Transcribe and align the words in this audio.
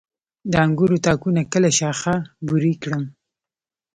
د 0.51 0.53
انګورو 0.65 0.97
تاکونه 1.05 1.41
کله 1.53 1.69
شاخه 1.79 2.15
بري 2.47 2.73
کړم؟ 2.81 3.03